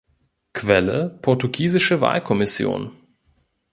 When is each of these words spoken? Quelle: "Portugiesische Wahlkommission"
Quelle: 0.53 1.19
"Portugiesische 1.21 1.99
Wahlkommission" 2.01 2.89